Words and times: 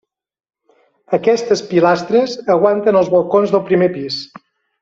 Aquestes 1.17 1.61
pilastres 1.73 2.35
aguanten 2.57 3.01
els 3.03 3.15
balcons 3.19 3.57
del 3.57 3.67
primer 3.73 3.95
pis. 3.99 4.21